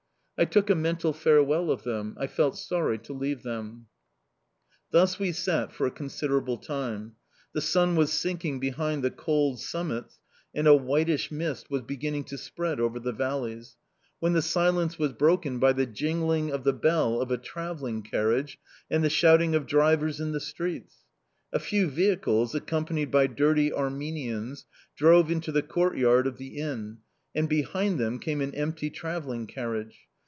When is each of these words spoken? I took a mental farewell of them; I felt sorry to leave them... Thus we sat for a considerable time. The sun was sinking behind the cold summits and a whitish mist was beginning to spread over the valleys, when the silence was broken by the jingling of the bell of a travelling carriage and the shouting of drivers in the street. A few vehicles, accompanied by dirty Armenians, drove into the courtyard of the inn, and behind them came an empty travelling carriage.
I 0.37 0.45
took 0.45 0.71
a 0.71 0.75
mental 0.75 1.13
farewell 1.13 1.69
of 1.69 1.83
them; 1.83 2.17
I 2.19 2.25
felt 2.25 2.57
sorry 2.57 2.97
to 2.97 3.13
leave 3.13 3.43
them... 3.43 3.85
Thus 4.89 5.19
we 5.19 5.33
sat 5.33 5.71
for 5.71 5.85
a 5.85 5.91
considerable 5.91 6.57
time. 6.57 7.13
The 7.53 7.61
sun 7.61 7.95
was 7.95 8.11
sinking 8.11 8.59
behind 8.59 9.03
the 9.03 9.11
cold 9.11 9.59
summits 9.59 10.19
and 10.51 10.65
a 10.65 10.73
whitish 10.75 11.29
mist 11.29 11.69
was 11.69 11.83
beginning 11.83 12.23
to 12.23 12.39
spread 12.39 12.79
over 12.79 12.99
the 12.99 13.11
valleys, 13.11 13.77
when 14.19 14.33
the 14.33 14.41
silence 14.41 14.97
was 14.97 15.13
broken 15.13 15.59
by 15.59 15.73
the 15.73 15.85
jingling 15.85 16.49
of 16.51 16.63
the 16.63 16.73
bell 16.73 17.21
of 17.21 17.29
a 17.29 17.37
travelling 17.37 18.01
carriage 18.01 18.57
and 18.89 19.03
the 19.03 19.11
shouting 19.11 19.53
of 19.53 19.67
drivers 19.67 20.19
in 20.19 20.31
the 20.31 20.39
street. 20.39 20.91
A 21.53 21.59
few 21.59 21.87
vehicles, 21.87 22.55
accompanied 22.55 23.11
by 23.11 23.27
dirty 23.27 23.71
Armenians, 23.71 24.65
drove 24.95 25.29
into 25.29 25.51
the 25.51 25.61
courtyard 25.61 26.25
of 26.25 26.37
the 26.39 26.57
inn, 26.57 26.97
and 27.35 27.47
behind 27.47 27.99
them 27.99 28.17
came 28.17 28.41
an 28.41 28.55
empty 28.55 28.89
travelling 28.89 29.45
carriage. 29.45 30.07